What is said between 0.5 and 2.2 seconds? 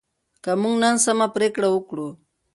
موږ نن سمه پریکړه وکړو.